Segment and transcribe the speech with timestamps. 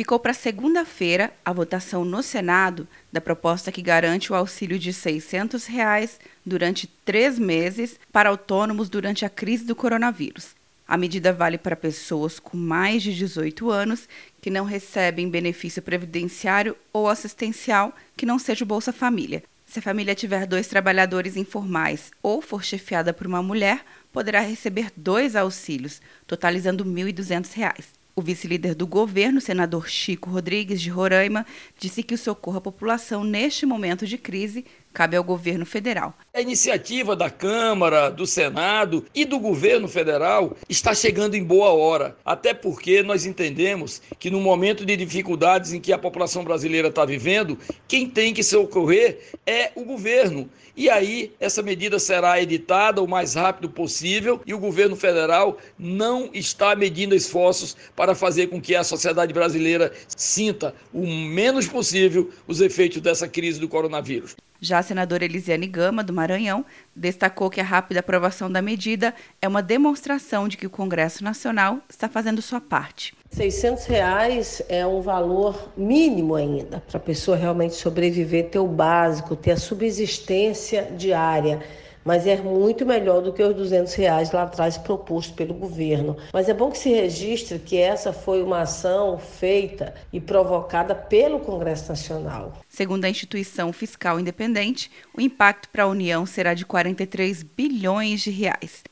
[0.00, 5.66] Ficou para segunda-feira a votação no Senado da proposta que garante o auxílio de 600
[5.66, 10.56] reais durante três meses para autônomos durante a crise do coronavírus.
[10.88, 14.08] A medida vale para pessoas com mais de 18 anos
[14.40, 19.42] que não recebem benefício previdenciário ou assistencial que não seja o Bolsa Família.
[19.66, 24.90] Se a família tiver dois trabalhadores informais ou for chefiada por uma mulher, poderá receber
[24.96, 27.99] dois auxílios, totalizando R$ 1.200.
[28.20, 31.46] O vice-líder do governo, senador Chico Rodrigues de Roraima,
[31.78, 36.14] disse que o socorro à população neste momento de crise cabe ao governo federal.
[36.32, 42.16] A iniciativa da Câmara, do Senado e do governo federal está chegando em boa hora,
[42.24, 47.04] até porque nós entendemos que no momento de dificuldades em que a população brasileira está
[47.04, 50.48] vivendo, quem tem que socorrer é o governo.
[50.76, 56.30] E aí essa medida será editada o mais rápido possível e o governo federal não
[56.32, 62.60] está medindo esforços para fazer com que a sociedade brasileira sinta o menos possível os
[62.60, 64.36] efeitos dessa crise do coronavírus.
[64.60, 69.48] Já a senadora Elisiane Gama, do Maranhão, destacou que a rápida aprovação da medida é
[69.48, 73.14] uma demonstração de que o Congresso Nacional está fazendo sua parte.
[73.30, 79.34] 600 reais é um valor mínimo ainda para a pessoa realmente sobreviver, ter o básico,
[79.34, 81.60] ter a subsistência diária
[82.04, 86.16] mas é muito melhor do que os 200 reais lá atrás proposto pelo governo.
[86.32, 91.40] Mas é bom que se registre que essa foi uma ação feita e provocada pelo
[91.40, 92.54] Congresso Nacional.
[92.68, 98.30] Segundo a instituição fiscal independente, o impacto para a União será de 43 bilhões de
[98.30, 98.82] reais.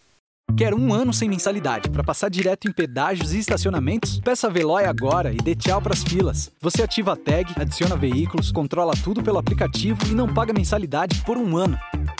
[0.56, 4.18] Quer um ano sem mensalidade para passar direto em pedágios e estacionamentos?
[4.18, 6.50] Peça a Veloy agora e dê tchau para as filas.
[6.60, 11.36] Você ativa a tag, adiciona veículos, controla tudo pelo aplicativo e não paga mensalidade por
[11.36, 11.78] um ano.